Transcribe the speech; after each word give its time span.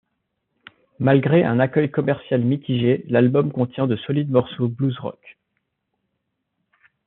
Malgré 0.97 1.43
un 1.43 1.59
accueil 1.59 1.91
commercial 1.91 2.41
mitigé, 2.43 3.05
l'album 3.07 3.51
contient 3.51 3.85
de 3.85 3.95
solides 3.97 4.31
morceaux 4.31 4.67
blues 4.67 4.97
rock. 4.97 5.37